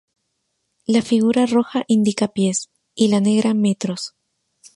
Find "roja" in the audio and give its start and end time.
1.45-1.83